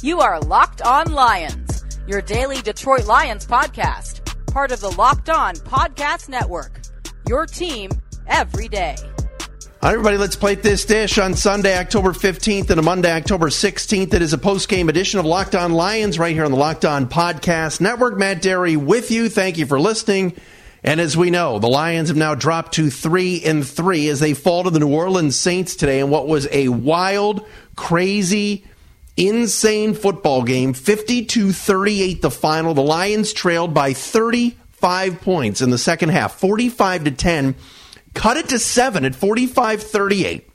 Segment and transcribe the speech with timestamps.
[0.00, 5.56] You are Locked On Lions, your daily Detroit Lions podcast, part of the Locked On
[5.56, 6.82] Podcast Network.
[7.28, 7.90] Your team
[8.28, 8.94] every day.
[9.82, 14.14] Right, everybody, let's plate this dish on Sunday, October 15th and a Monday, October 16th.
[14.14, 17.08] It is a post-game edition of Locked On Lions right here on the Locked On
[17.08, 18.16] Podcast Network.
[18.16, 19.28] Matt Dery with you.
[19.28, 20.36] Thank you for listening.
[20.84, 24.34] And as we know, the Lions have now dropped to three and three as they
[24.34, 28.64] fall to the New Orleans Saints today in what was a wild, crazy,
[29.18, 32.72] insane football game 52 38 the final.
[32.72, 37.54] The lions trailed by 35 points in the second half 45 to 10
[38.14, 40.48] cut it to 7 at 45 38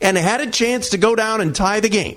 [0.00, 2.16] and had a chance to go down and tie the game.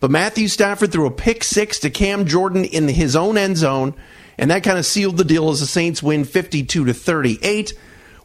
[0.00, 3.94] But matthew stafford threw a pick six to cam jordan in his own end zone
[4.36, 7.72] and that kind of sealed the deal as the saints win 52 to 38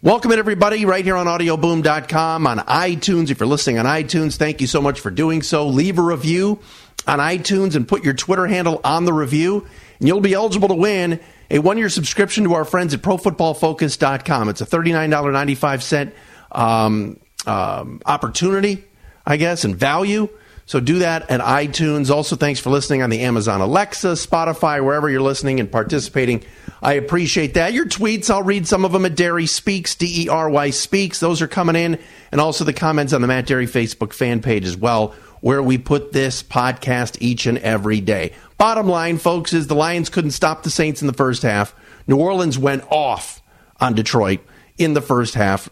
[0.02, 3.32] Welcome in everybody right here on audioboom.com on iTunes.
[3.32, 5.68] If you're listening on iTunes, thank you so much for doing so.
[5.68, 6.62] Leave a review
[7.06, 9.68] on iTunes and put your Twitter handle on the review,
[10.00, 11.20] and you'll be eligible to win
[11.52, 14.48] a one year subscription to our friends at profootballfocus.com.
[14.48, 16.14] It's a $39.95
[16.54, 18.86] um, um, opportunity,
[19.26, 20.30] I guess, and value.
[20.70, 22.12] So do that at iTunes.
[22.12, 26.44] Also, thanks for listening on the Amazon Alexa, Spotify, wherever you're listening and participating.
[26.80, 27.74] I appreciate that.
[27.74, 31.20] Your tweets, I'll read some of them at Dery Speaks, D E R Y Speaks.
[31.20, 31.98] Those are coming in.
[32.32, 35.80] And also the comments on the Matt Dery Facebook fan page as well, where we
[35.80, 38.34] put this podcast each and every day.
[38.60, 41.74] Bottom line, folks, is the Lions couldn't stop the Saints in the first half.
[42.06, 43.42] New Orleans went off
[43.80, 44.42] on Detroit
[44.78, 45.68] in the first half.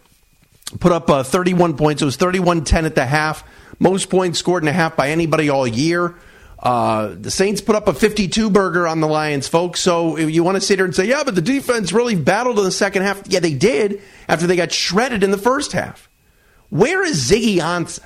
[0.80, 2.02] Put up uh, 31 points.
[2.02, 3.44] It was 31 10 at the half.
[3.78, 6.14] Most points scored in a half by anybody all year.
[6.58, 9.80] Uh, the Saints put up a 52 burger on the Lions, folks.
[9.80, 12.64] So you want to sit here and say, yeah, but the defense really battled in
[12.64, 13.22] the second half.
[13.28, 16.08] Yeah, they did after they got shredded in the first half.
[16.70, 18.04] Where is Ziggy Ansah?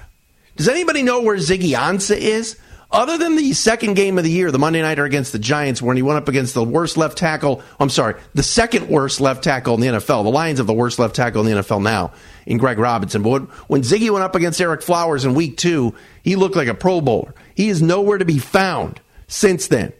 [0.56, 2.58] Does anybody know where Ziggy Ansah is?
[2.92, 5.96] Other than the second game of the year, the Monday Nighter against the Giants, when
[5.96, 9.74] he went up against the worst left tackle, I'm sorry, the second worst left tackle
[9.74, 10.24] in the NFL.
[10.24, 12.12] The Lions have the worst left tackle in the NFL now
[12.44, 13.22] in Greg Robinson.
[13.22, 16.74] But when Ziggy went up against Ereck Flowers in week two, he looked like a
[16.74, 17.34] Pro Bowler.
[17.54, 19.94] He is nowhere to be found since then.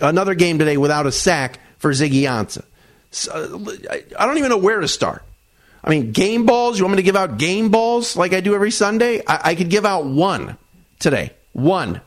[0.00, 2.64] Another game today without a sack for Ziggy Ansah.
[3.12, 5.22] So, uh, I don't even know where to start.
[5.84, 6.76] I mean, game balls.
[6.76, 9.22] You want me to give out game balls like I do every Sunday?
[9.28, 10.56] I, I could give out one
[10.98, 11.34] today.
[11.52, 12.00] One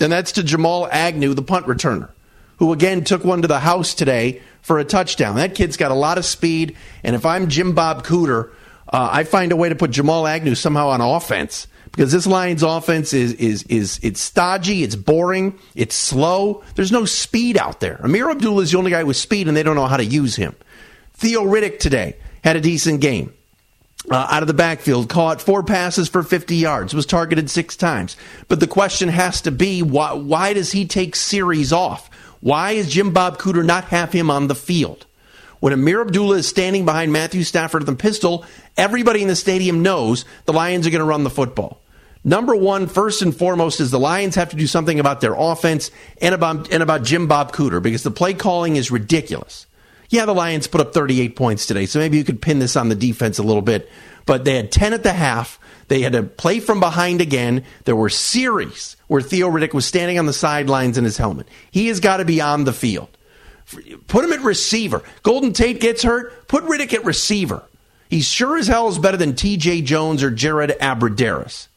[0.00, 2.10] and that's to Jamal Agnew, the punt returner,
[2.58, 5.36] who again took one to the house today for a touchdown.
[5.36, 8.50] That kid's got a lot of speed, and if I'm Jim Bob Cooter,
[8.92, 12.62] uh, I find a way to put Jamal Agnew somehow on offense because this Lions
[12.62, 16.62] offense is is is it's stodgy, it's boring, it's slow.
[16.74, 17.98] There's no speed out there.
[18.02, 20.36] Ameer Abdullah is the only guy with speed, and they don't know how to use
[20.36, 20.54] him.
[21.14, 23.34] Theo Riddick today had a decent game
[24.10, 28.16] uh, out of the backfield, caught four passes for 50 yards, was targeted six times.
[28.48, 32.10] But the question has to be why, why does he take series off?
[32.40, 35.06] Why is Jim Bob Cooter not have him on the field?
[35.60, 38.44] When Ameer Abdullah is standing behind Matthew Stafford with the pistol,
[38.76, 41.80] everybody in the stadium knows the Lions are going to run the football.
[42.22, 45.90] Number one, first and foremost, is the Lions have to do something about their offense
[46.20, 49.66] and about, and about Jim Bob Cooter because the play calling is ridiculous.
[50.08, 52.88] Yeah, the Lions put up 38 points today, so maybe you could pin this on
[52.88, 53.90] the defense a little bit.
[54.24, 55.58] But they had 10 at the half.
[55.88, 57.64] They had to play from behind again.
[57.84, 61.48] There were series where Theo Riddick was standing on the sidelines in his helmet.
[61.70, 63.08] He has got to be on the field.
[64.06, 65.02] Put him at receiver.
[65.22, 66.48] Golden Tate gets hurt.
[66.48, 67.64] Put Riddick at receiver.
[68.08, 71.68] He sure as hell is better than TJ Jones or Jared Abbrederis.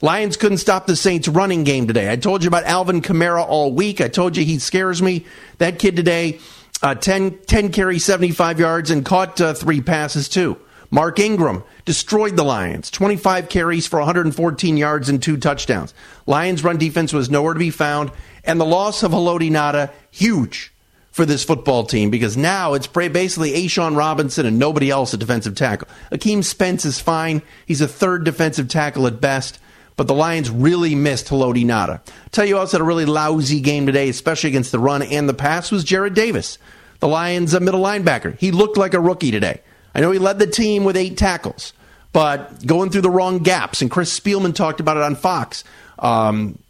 [0.00, 2.12] Lions couldn't stop the Saints running game today.
[2.12, 4.00] I told you about Alvin Kamara all week.
[4.00, 5.24] I told you he scares me.
[5.56, 6.38] That kid today
[6.82, 10.58] uh, 10, 10 carry, 75 yards, and caught uh, three passes too.
[10.90, 15.92] Mark Ingram destroyed the Lions, 25 carries for 114 yards and two touchdowns.
[16.26, 18.10] Lions' run defense was nowhere to be found,
[18.44, 20.72] and the loss of Haloti Ngata, huge
[21.10, 25.56] for this football team because now it's basically A'Shawn Robinson and nobody else at defensive
[25.56, 25.88] tackle.
[26.12, 27.42] Akeem Spence is fine.
[27.66, 29.58] He's a third defensive tackle at best.
[29.98, 32.00] But the Lions really missed Haloti Ngata.
[32.30, 35.34] Tell you else had a really lousy game today, especially against the run and the
[35.34, 36.56] pass, was Jarrad Davis,
[37.00, 38.38] the Lions' uh, middle linebacker.
[38.38, 39.60] He looked like a rookie today.
[39.96, 41.72] I know he led the team with eight tackles,
[42.12, 45.64] but going through the wrong gaps, and Chris Spielman talked about it on Fox.
[45.98, 46.60] Um,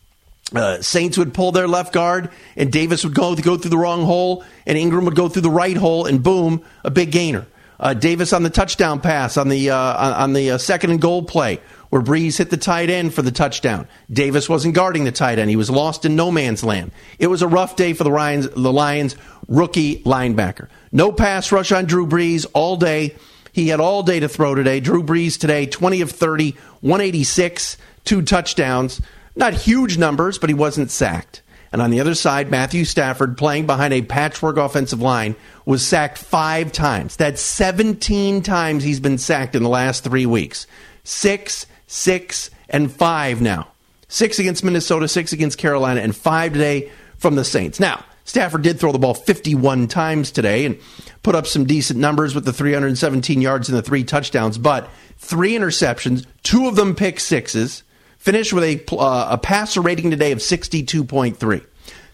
[0.55, 4.07] uh, Saints would pull their left guard, and Davis would go, go through the wrong
[4.07, 7.47] hole, and Ingram would go through the right hole, and boom, a big gainer.
[7.81, 11.23] Uh, Davis on the touchdown pass on the uh, on the uh, second and goal
[11.23, 11.61] play
[11.91, 13.87] where Brees hit the tight end for the touchdown.
[14.11, 16.91] Davis wasn't guarding the tight end; he was lost in no man's land.
[17.19, 18.49] It was a rough day for the Lions.
[18.49, 19.17] The Lions
[19.47, 20.69] rookie linebacker.
[20.91, 23.15] No pass rush on Drew Brees all day.
[23.53, 24.81] He had all day to throw today.
[24.81, 29.01] Drew Brees today, 20 of 30, 186, two touchdowns.
[29.35, 31.43] Not huge numbers, but he wasn't sacked.
[31.73, 35.37] And on the other side, Matthew Stafford, playing behind a patchwork offensive line,
[35.67, 37.17] was sacked five times.
[37.17, 40.67] That's 17 times he's been sacked in the last three weeks.
[41.05, 43.69] Six, six, and five now.
[44.09, 47.79] Six against Minnesota, six against Carolina, and five today from the Saints.
[47.79, 50.79] Now, Stafford did throw the ball 51 times today and
[51.23, 55.53] put up some decent numbers with the 317 yards and the three touchdowns, but three
[55.53, 57.83] interceptions, two of them pick sixes
[58.19, 61.65] finished with a, uh, a passer rating today of 62.3.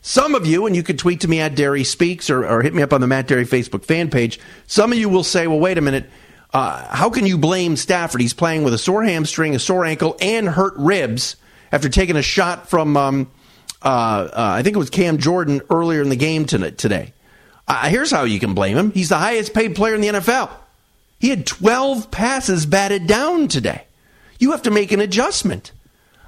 [0.07, 2.75] Some of you, and you can tweet to me at Dery Speaks or, or, hit
[2.75, 4.39] me up on the Matt Dery Facebook fan page.
[4.67, 6.05] Some of you will say, well, wait a minute.
[6.53, 8.21] Uh, how can you blame Stafford?
[8.21, 11.37] He's playing with a sore hamstring, a sore ankle, and hurt ribs
[11.73, 13.31] after taking a shot from, um,
[13.83, 17.15] uh, uh I think it was Cam Jordan earlier in the game today.
[17.67, 18.93] Uh, here's how you can blame him.
[18.93, 20.51] He's the highest paid player in the NFL.
[21.19, 23.87] He had 12 passes batted down today.
[24.39, 25.73] You have to make an adjustment.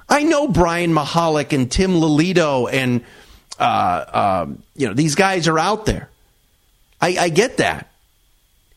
[0.09, 3.03] I know Brian Mihalik and Tim Lelito and
[3.59, 6.09] uh, uh, you know these guys are out there.
[7.01, 7.89] I, I get that.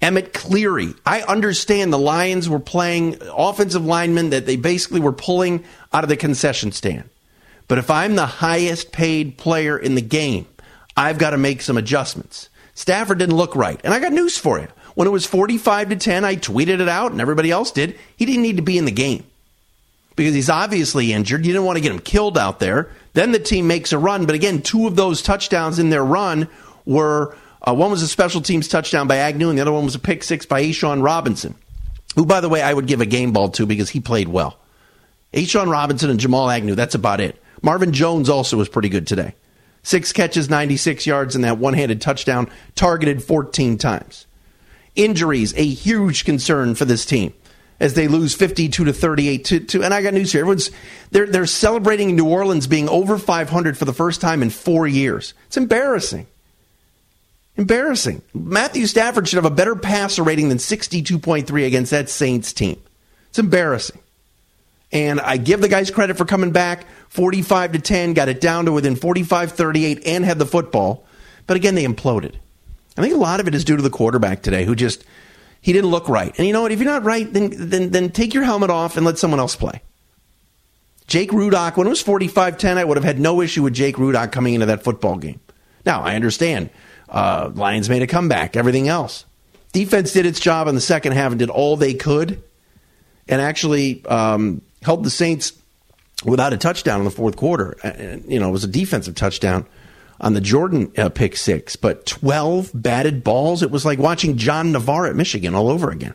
[0.02, 0.94] Emmett Cleary.
[1.04, 6.08] I understand the Lions were playing offensive linemen that they basically were pulling out of
[6.08, 7.08] the concession stand.
[7.68, 10.46] But if I'm the highest paid player in the game,
[10.96, 12.48] I've got to make some adjustments.
[12.74, 13.78] Stafford didn't look right.
[13.84, 14.68] And I got news for you.
[14.94, 17.98] When it was 45 to 10, I tweeted it out and everybody else did.
[18.16, 19.24] He didn't need to be in the game
[20.16, 21.46] because he's obviously injured.
[21.46, 22.90] You didn't want to get him killed out there.
[23.12, 24.26] Then the team makes a run.
[24.26, 26.48] But again, two of those touchdowns in their run
[26.84, 29.94] were uh, one was a special teams touchdown by Agnew, and the other one was
[29.94, 31.54] a pick six by A'Shawn Robinson,
[32.16, 34.58] who, by the way, I would give a game ball to because he played well.
[35.34, 37.40] A'Shawn Robinson and Jamal Agnew, that's about it.
[37.62, 39.34] Marvin Jones also was pretty good today.
[39.82, 44.26] Six catches, 96 yards, and that one handed touchdown, targeted 14 times.
[44.96, 47.32] Injuries, a huge concern for this team
[47.80, 50.42] as they lose 52 to 38 to, to and I got news here.
[50.42, 50.70] Everyone's
[51.10, 55.34] they're they're celebrating New Orleans being over 500 for the first time in 4 years.
[55.46, 56.26] It's embarrassing.
[57.56, 58.22] Embarrassing.
[58.32, 62.80] Matthew Stafford should have a better passer rating than 62.3 against that Saints team.
[63.30, 64.00] It's embarrassing.
[64.92, 68.66] And I give the guys credit for coming back 45 to 10, got it down
[68.66, 71.04] to within 45 38 and had the football.
[71.46, 72.34] But again, they imploded.
[72.96, 75.04] I think a lot of it is due to the quarterback today who just
[75.60, 76.34] he didn't look right.
[76.38, 76.72] And you know what?
[76.72, 79.56] If you're not right, then then then take your helmet off and let someone else
[79.56, 79.82] play.
[81.06, 84.30] Jake Rudock, when it was 45-10, I would have had no issue with Jake Rudock
[84.30, 85.40] coming into that football game.
[85.84, 86.70] Now, I understand.
[87.08, 89.24] Uh, Lions made a comeback, everything else.
[89.72, 92.40] Defense did its job in the second half and did all they could
[93.28, 95.52] and actually um, held the Saints
[96.24, 97.76] without a touchdown in the fourth quarter.
[98.28, 99.66] You know, it was a defensive touchdown
[100.20, 103.62] on the Jordan uh, pick six, but 12 batted balls.
[103.62, 106.14] It was like watching John Navarre at Michigan all over again.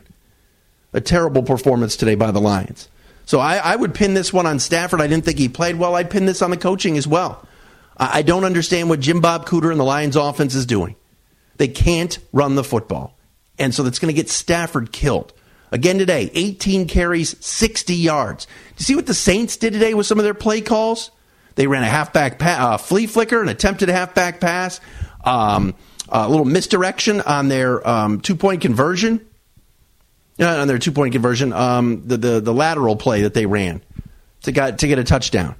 [0.92, 2.88] A terrible performance today by the Lions.
[3.26, 5.00] So I, I would pin this one on Stafford.
[5.00, 5.96] I didn't think he played well.
[5.96, 7.46] I'd pin this on the coaching as well.
[7.96, 10.94] I, I don't understand what Jim Bob Cooter and the Lions offense is doing.
[11.56, 13.16] They can't run the football.
[13.58, 15.32] And so that's going to get Stafford killed.
[15.72, 18.46] Again today, 18 carries, 60 yards.
[18.46, 21.10] Do you see what the Saints did today with some of their play calls?
[21.56, 24.80] They ran a halfback pa- uh, flea flicker, an attempted halfback pass,
[25.24, 25.74] um,
[26.08, 29.26] a little misdirection on their um, two point conversion.
[30.38, 33.82] Uh, on their two point conversion, um, the, the the lateral play that they ran
[34.42, 35.56] to get to get a touchdown.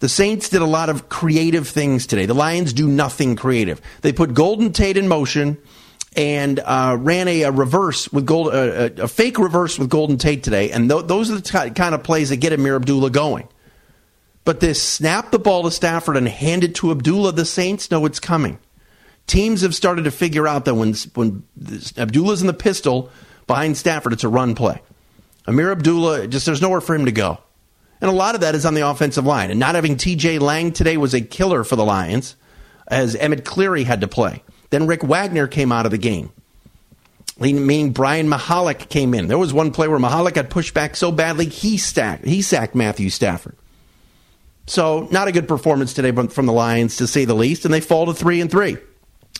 [0.00, 2.26] The Saints did a lot of creative things today.
[2.26, 3.80] The Lions do nothing creative.
[4.02, 5.58] They put Golden Tate in motion
[6.16, 10.18] and uh, ran a, a, reverse with gold, uh, a, a, fake reverse with Golden
[10.18, 13.10] Tate today, and th- those are the t- kind of plays that get Ameer Abdullah
[13.10, 13.48] going.
[14.44, 18.06] But this snap the ball to Stafford and hand it to Abdullah, the Saints know
[18.06, 18.58] it's coming.
[19.26, 21.44] Teams have started to figure out that when, when
[21.96, 23.10] Abdullah's in the pistol
[23.46, 24.82] behind Stafford, it's a run play.
[25.46, 27.38] Ameer Abdullah, just there's nowhere for him to go.
[28.00, 29.50] And a lot of that is on the offensive line.
[29.50, 32.34] And not having TJ Lang today was a killer for the Lions,
[32.88, 34.42] as Emmett Cleary had to play.
[34.70, 36.32] Then Rick Wagner came out of the game.
[37.38, 39.28] meaning Brian Mihalik came in.
[39.28, 42.74] There was one play where Mihalik got pushed back so badly he stacked, he sacked
[42.74, 43.56] Matthew Stafford.
[44.66, 47.80] So not a good performance today from the Lions, to say the least, and they
[47.80, 48.76] fall to three and three.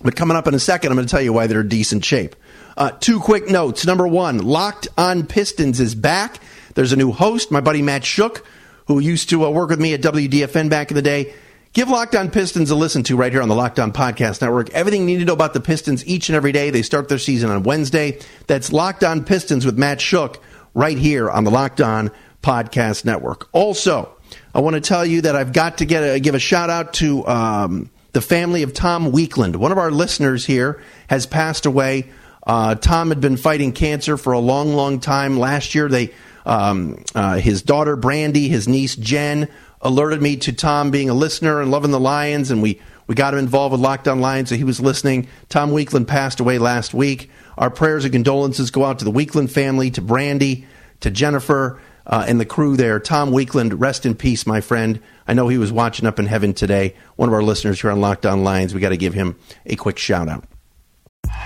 [0.02, 2.05] But coming up in a second, I'm going to tell you why they're in decent
[2.05, 2.35] shape.
[2.76, 3.87] Uh, two quick notes.
[3.87, 6.41] Number one, Locked on Pistons is back.
[6.75, 8.45] There's a new host, my buddy Matt Shook,
[8.87, 11.35] who used to uh, work with me at WDFN back in the day.
[11.73, 14.71] Give Locked On Pistons a listen to right here on the Locked On Podcast Network.
[14.71, 16.71] Everything you need to know about the Pistons each and every day.
[16.71, 18.19] They start their season on Wednesday.
[18.47, 20.43] That's Locked On Pistons with Matt Shook
[20.75, 22.11] right here on the Locked On
[22.43, 23.49] Podcast Network.
[23.52, 24.14] Also,
[24.55, 26.95] I want to tell you that I've got to get a, give a shout out
[26.95, 29.57] to um, the family of Tom Weekland.
[29.57, 32.11] One of our listeners here has passed away.
[32.47, 35.39] Uh, Tom had been fighting cancer for a long, long time.
[35.39, 36.12] Last year, they
[36.45, 39.49] um, uh, his daughter Brandy, his niece Jen
[39.81, 43.35] alerted me to Tom being a listener and loving the Lions, and we, we got
[43.35, 45.27] him involved with Locked On Lions, so he was listening.
[45.49, 47.31] Tom Weekland passed away last week.
[47.59, 50.67] Our prayers and condolences go out to the Weekland family, to Brandy,
[51.01, 52.99] to Jennifer, uh, and the crew there.
[53.00, 55.00] Tom Weekland, rest in peace, my friend.
[55.26, 56.94] I know he was watching up in heaven today.
[57.16, 58.75] One of our listeners here on Locked On Lions.
[58.75, 60.44] We got to give him a quick shout out.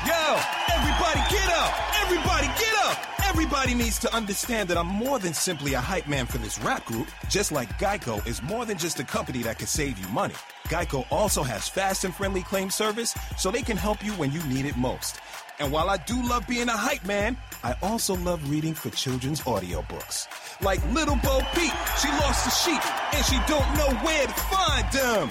[0.07, 0.37] Yo,
[0.71, 2.03] everybody get up!
[2.03, 2.99] Everybody get up!
[3.29, 6.85] Everybody needs to understand that I'm more than simply a hype man for this rap
[6.87, 10.35] group, just like Geico is more than just a company that can save you money.
[10.69, 14.43] Geico also has fast and friendly claim service so they can help you when you
[14.45, 15.21] need it most.
[15.59, 19.41] And while I do love being a hype man, I also love reading for children's
[19.43, 20.27] audiobooks.
[20.63, 24.93] Like Little Bo Peep, she lost the sheep and she don't know where to find
[24.93, 25.29] them.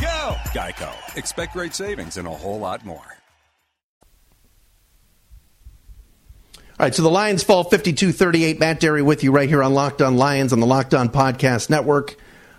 [0.00, 0.34] Yo!
[0.52, 1.16] Geico.
[1.16, 3.18] Expect great savings and a whole lot more.
[6.80, 8.60] All right, so the Lions fall 52 38.
[8.60, 11.70] Matt Dery with you right here on Locked On Lions on the Locked On Podcast
[11.70, 12.16] Network.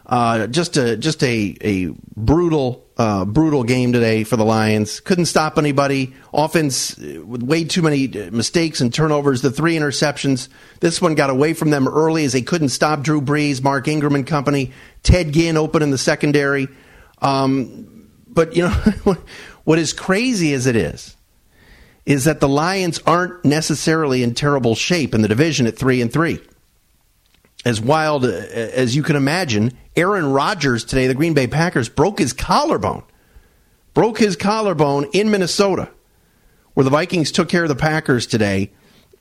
[0.09, 4.99] Uh, just a just a a brutal uh, brutal game today for the Lions.
[5.01, 6.15] Couldn't stop anybody.
[6.33, 9.43] Offense with way too many mistakes and turnovers.
[9.43, 10.49] The three interceptions.
[10.79, 14.15] This one got away from them early as they couldn't stop Drew Brees, Mark Ingram
[14.15, 14.71] and company.
[15.03, 16.67] Ted Ginn open in the secondary.
[17.21, 18.71] Um, but you know
[19.63, 21.15] what is crazy as it is
[22.07, 26.11] is that the Lions aren't necessarily in terrible shape in the division at 3 and
[26.11, 26.39] 3.
[27.65, 32.19] As wild uh, as you can imagine, Aaron Rodgers today, the Green Bay Packers, broke
[32.19, 33.03] his collarbone.
[33.93, 35.89] Broke his collarbone in Minnesota,
[36.73, 38.71] where the Vikings took care of the Packers today,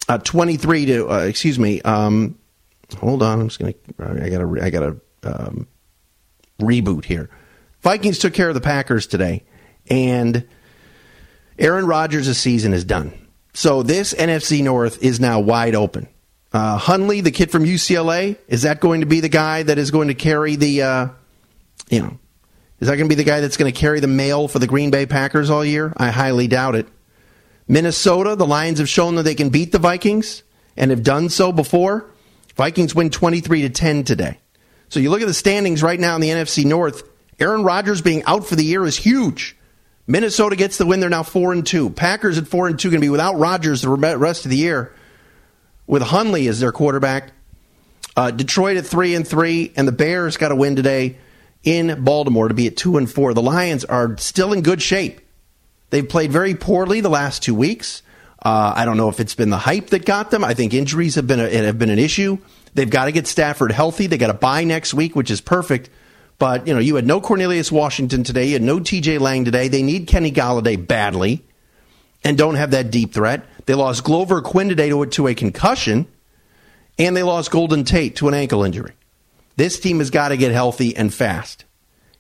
[0.09, 2.39] uh, 23 to, uh, excuse me, um,
[2.99, 5.69] hold on, I'm just going to, I got to, I got to um,
[6.61, 7.31] reboot here.
[7.81, 9.45] Vikings took care of the Packers today,
[9.91, 10.47] and
[11.59, 13.13] Aaron Rodgers' season is done.
[13.55, 16.09] So this NFC North is now wide open.
[16.53, 19.91] Uh, Hundley, the kid from UCLA, is that going to be the guy that is
[19.91, 21.09] going to carry the, uh,
[21.91, 22.19] you know,
[22.81, 24.67] is that going to be the guy that's going to carry the mail for the
[24.67, 25.93] Green Bay Packers all year?
[25.97, 26.87] I highly doubt it.
[27.67, 30.43] Minnesota, the Lions have shown that they can beat the Vikings
[30.77, 32.11] and have done so before.
[32.57, 34.39] Vikings win 23 to 10 today.
[34.89, 37.03] So you look at the standings right now in the NFC North.
[37.39, 39.57] Aaron Rodgers being out for the year is huge.
[40.07, 41.01] Minnesota gets the win.
[41.01, 41.91] They're now four and two.
[41.91, 44.95] Packers at four and two going to be without Rodgers the rest of the year,
[45.89, 47.33] with Hundley as their quarterback.
[48.17, 51.17] Uh, Detroit at three and three, and the Bears got a win today
[51.65, 53.35] in Baltimore to be at two and four.
[53.35, 55.21] The Lions are still in good shape.
[55.91, 58.03] They've played very poorly the last two weeks.
[58.41, 60.45] Uh, I don't know if it's been the hype that got them.
[60.45, 62.39] I think injuries have been a, have been an issue.
[62.75, 64.07] They've got to get Stafford healthy.
[64.07, 65.91] They got a bye next week, which is perfect.
[66.39, 68.47] But, you know, you had no Cornelius Washington today.
[68.47, 69.67] You had no TJ Lang today.
[69.67, 71.45] They need Kenny Golladay badly
[72.23, 73.45] and don't have that deep threat.
[73.69, 76.07] They lost Glover Quin today to, to a concussion,
[76.99, 78.95] and they lost Golden Tate to an ankle injury.
[79.57, 81.67] This team has got to get healthy and fast.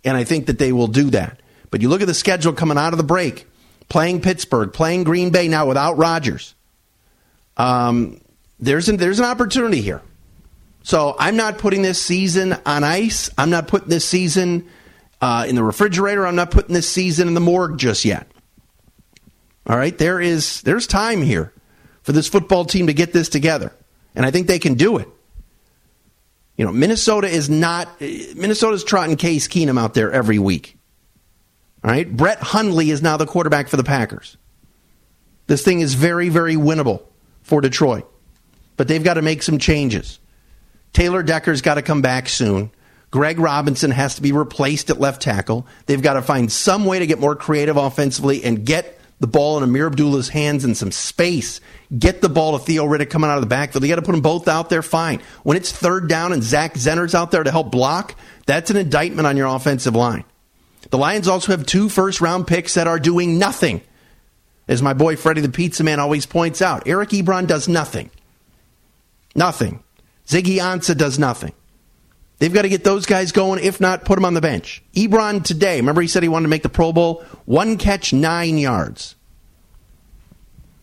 [0.05, 1.41] And I think that they will do that.
[1.71, 3.47] But you look at the schedule coming out of the break,
[3.89, 6.55] playing Pittsburgh, playing Green Bay now without Rodgers.
[7.57, 8.21] Um,
[8.61, 10.03] there's an, there's an opportunity here.
[10.83, 13.31] So I'm not putting this season on ice.
[13.39, 14.69] I'm not putting this season
[15.23, 16.27] uh, in the refrigerator.
[16.27, 18.27] I'm not putting this season in the morgue just yet.
[19.69, 21.53] All right, there is there's time here
[22.03, 23.73] for this football team to get this together,
[24.15, 25.09] and I think they can do it.
[26.57, 30.77] You know, Minnesota is not Minnesota's trotting Case Keenum out there every week.
[31.85, 34.37] All right, Brett Hundley is now the quarterback for the Packers.
[35.47, 37.03] This thing is very, very winnable
[37.43, 38.11] for Detroit,
[38.77, 40.19] but they've got to make some changes.
[40.93, 42.71] Taylor Decker's got to come back soon.
[43.11, 45.67] Greg Robinson has to be replaced at left tackle.
[45.87, 49.59] They've got to find some way to get more creative offensively and get the ball
[49.59, 51.61] in Ameer Abdullah's hands in some space.
[51.97, 53.83] Get the ball to Theo Riddick coming out of the backfield.
[53.83, 55.21] You got to put them both out there, fine.
[55.43, 58.15] When it's third down and Zach Zenner's out there to help block,
[58.47, 60.25] that's an indictment on your offensive line.
[60.91, 63.83] The Lions also have two first round picks that are doing nothing.
[64.69, 68.11] As my boy Freddie the Pizza Man always points out, Eric Ebron does nothing.
[69.35, 69.83] Nothing.
[70.27, 71.53] Ziggy Ansah does nothing.
[72.39, 73.63] They've got to get those guys going.
[73.63, 74.83] If not, put them on the bench.
[74.95, 77.25] Ebron today, remember he said he wanted to make the Pro Bowl?
[77.47, 79.17] One catch, nine yards.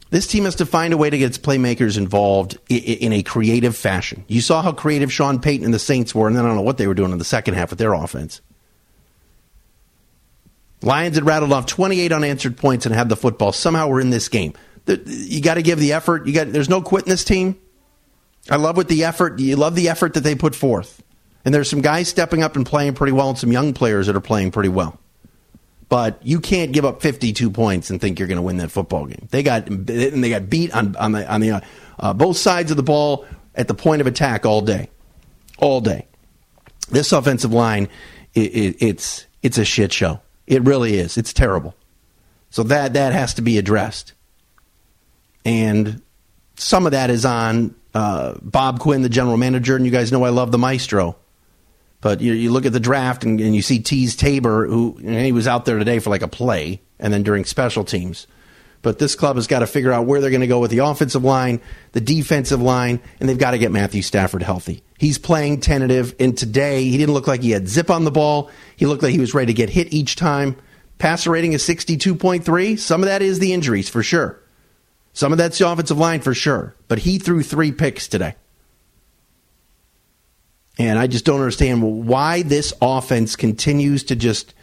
[0.10, 3.76] This team has to find a way to get its playmakers involved in a creative
[3.76, 4.24] fashion.
[4.28, 6.62] You saw how creative Sean Payton and the Saints were, and then I don't know
[6.62, 8.42] what they were doing in the second half with their offense.
[10.82, 13.52] Lions had rattled off 28 unanswered points and had the football.
[13.52, 14.54] Somehow we're in this game.
[14.88, 16.28] You got to give the effort.
[16.28, 17.60] You got there's no quitting this team.
[18.50, 19.40] I love what the effort.
[19.40, 21.02] You love the effort that they put forth.
[21.46, 24.16] And there's some guys stepping up and playing pretty well, and some young players that
[24.16, 25.00] are playing pretty well.
[25.88, 29.06] But you can't give up 52 points and think you're going to win that football
[29.06, 29.28] game.
[29.30, 31.64] They got and they got beat on on the on the
[32.00, 34.90] uh, both sides of the ball at the point of attack all day,
[35.60, 36.08] all day.
[36.90, 37.88] This offensive line,
[38.34, 40.22] it, it, it's it's a shit show.
[40.48, 41.18] It really is.
[41.18, 41.76] It's terrible.
[42.50, 44.14] So that that has to be addressed.
[45.44, 46.02] And
[46.56, 50.24] some of that is on uh, Bob Quinn, the general manager, and you guys know
[50.24, 51.16] I love the maestro.
[52.06, 55.32] But you, you look at the draft and, and you see Teez Tabor, who he
[55.32, 58.28] was out there today for like a play, and then during special teams.
[58.84, 60.86] But this club has got to figure out where they're going to go with the
[60.86, 61.62] offensive line,
[61.94, 64.84] the defensive line, and they've got to get Matthew Stafford healthy.
[65.00, 68.52] He's playing tentative, and today he didn't look like he had zip on the ball.
[68.76, 70.58] He looked like he was ready to get hit each time.
[71.00, 72.78] Passer rating is 62.3.
[72.78, 74.40] Some of that is the injuries, for sure.
[75.14, 76.76] Some of that's the offensive line, for sure.
[76.88, 78.36] But he threw three picks today.
[80.78, 84.54] And I just don't understand why this offense continues to just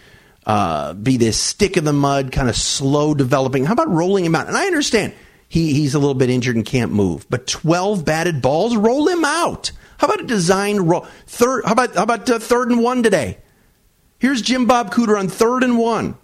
[0.45, 3.65] uh, be this stick in the mud, kind of slow developing.
[3.65, 4.49] How about rolling him out?
[4.49, 5.15] And I understand
[5.49, 9.25] he, he's a little bit injured and can't move, but 12 batted balls, roll him
[9.25, 9.71] out.
[9.99, 11.07] How about a design roll?
[11.27, 13.39] Third, how about, how about uh, third and one today?
[14.19, 16.17] Here's Jim Bob Cooter on third and one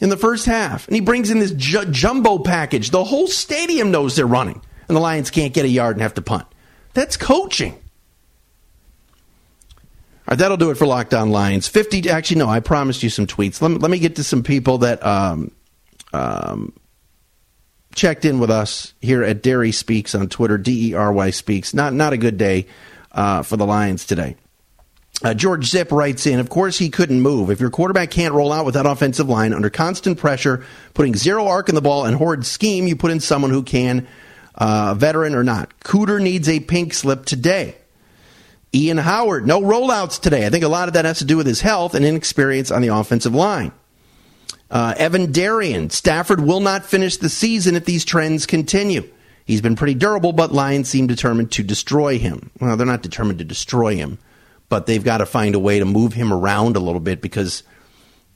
[0.00, 2.90] in the first half, and he brings in this ju- jumbo package.
[2.90, 6.14] The whole stadium knows they're running, and the Lions can't get a yard and have
[6.14, 6.46] to punt.
[6.94, 7.78] That's coaching.
[10.28, 11.68] Right, that'll do it for Locked On Lions.
[11.68, 13.62] 50, actually, no, I promised you some tweets.
[13.62, 15.52] Let me, let me get to some people that um,
[16.12, 16.74] um,
[17.94, 21.72] checked in with us here at Dery Speaks on Twitter, D E R Y Speaks.
[21.72, 22.66] Not, not a good day
[23.12, 24.36] uh, for the Lions today.
[25.24, 27.50] Uh, George Zip writes in, of course, he couldn't move.
[27.50, 30.62] If your quarterback can't roll out with that offensive line under constant pressure,
[30.92, 34.06] putting zero arc in the ball and horrid scheme, you put in someone who can,
[34.54, 35.72] uh, veteran or not.
[35.80, 37.77] Cooter needs a pink slip today.
[38.74, 40.46] Ian Howard, no rollouts today.
[40.46, 42.82] I think a lot of that has to do with his health and inexperience on
[42.82, 43.72] the offensive line.
[44.70, 49.08] Uh, Evan Darian, Stafford will not finish the season if these trends continue.
[49.46, 52.50] He's been pretty durable, but Lions seem determined to destroy him.
[52.60, 54.18] Well, they're not determined to destroy him,
[54.68, 57.62] but they've got to find a way to move him around a little bit because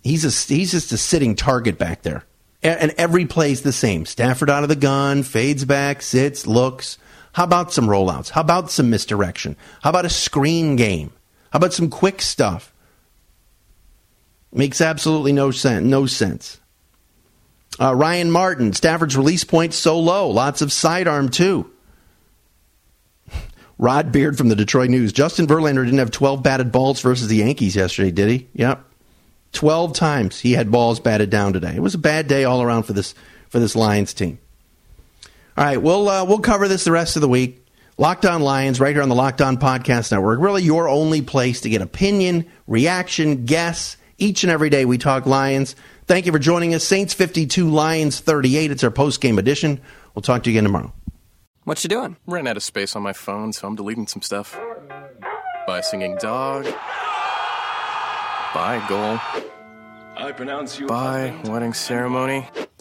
[0.02, 2.24] he's a, he's just a sitting target back there.
[2.62, 4.06] And every play's the same.
[4.06, 6.96] Stafford out of the gun, fades back, sits, looks.
[7.32, 8.30] How about some rollouts?
[8.30, 9.56] How about some misdirection?
[9.82, 11.12] How about a screen game?
[11.50, 12.72] How about some quick stuff?
[14.52, 15.84] Makes absolutely no sense.
[15.84, 16.60] No sense.
[17.80, 20.28] Uh, Ryan Martin, Stafford's release point so low.
[20.28, 21.70] Lots of sidearm too.
[23.78, 25.12] Rod Beard from the Detroit News.
[25.12, 28.48] Justin Verlander didn't have 12 batted balls versus the Yankees yesterday, did he?
[28.52, 28.84] Yep.
[29.52, 31.74] 12 times he had balls batted down today.
[31.74, 33.14] It was a bad day all around for this
[33.48, 34.38] for this Lions team.
[35.56, 37.66] All right, we'll uh, we'll cover this the rest of the week.
[37.98, 40.40] Locked On Lions, right here on the Locked On Podcast Network.
[40.40, 43.96] Really, your only place to get opinion, reaction, guess.
[44.16, 45.76] Each and every day, we talk Lions.
[46.06, 46.84] Thank you for joining us.
[46.84, 48.70] Saints 52, Lions 38.
[48.70, 49.80] It's our post game edition.
[50.14, 50.92] We'll talk to you again tomorrow.
[51.64, 52.16] What you doing?
[52.26, 54.58] Ran out of space on my phone, so I'm deleting some stuff.
[55.66, 56.64] By singing dog.
[58.54, 59.18] By goal.
[60.16, 60.86] I pronounce you.
[60.86, 62.48] By wedding ceremony.